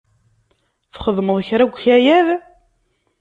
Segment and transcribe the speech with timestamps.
[0.93, 2.27] Txedmeḍ kra deg ukayad?